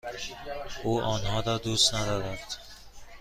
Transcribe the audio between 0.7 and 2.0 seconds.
او آنها را دوست